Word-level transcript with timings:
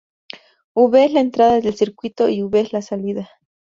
V 0.75 0.95
es 1.05 1.13
la 1.13 1.19
entrada 1.19 1.61
del 1.61 1.75
circuito 1.75 2.27
y 2.27 2.41
V 2.41 2.59
es 2.59 2.73
la 2.73 2.81
salida. 2.81 3.29